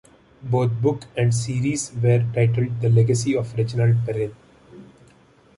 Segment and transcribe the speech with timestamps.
[0.41, 4.33] Both book and series were titled "The Legacy of Reginald Perrin".